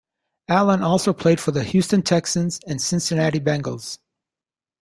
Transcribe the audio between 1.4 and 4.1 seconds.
the Houston Texans and Cincinnati Bengals.